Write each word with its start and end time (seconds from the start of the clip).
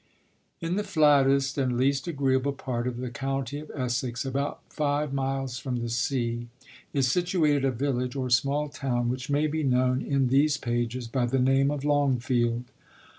In 0.61 0.77
the 0.77 0.83
flattest 0.83 1.59
and 1.59 1.77
least 1.77 2.07
agreeable 2.07 2.53
part 2.53 2.87
of 2.87 2.97
the 2.97 3.11
county 3.11 3.59
of 3.59 3.69
Essex, 3.75 4.25
about 4.25 4.61
five 4.67 5.13
miles 5.13 5.59
from 5.59 5.75
the 5.75 5.85
s< 5.91 6.11
a, 6.11 6.47
is 6.91 7.05
situated 7.11 7.63
a 7.63 7.69
village 7.71 8.15
or 8.15 8.31
small 8.31 8.67
town, 8.67 9.09
which 9.09 9.29
ma) 9.29 9.45
be 9.45 9.61
known 9.61 10.01
in 10.01 10.29
these 10.29 10.57
pages 10.57 11.07
by 11.07 11.27
the 11.27 11.37
name 11.37 11.69
of 11.69 11.85
Long 11.85 12.17
field. 12.17 12.63